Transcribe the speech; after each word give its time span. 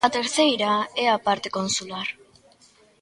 A 0.07 0.09
terceira 0.17 0.71
é 1.03 1.05
a 1.11 1.21
parte 1.27 1.47
consular. 1.57 2.07